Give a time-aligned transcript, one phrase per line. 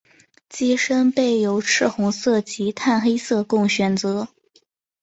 [0.49, 4.29] 机身备有赤红色及碳黑色供选择。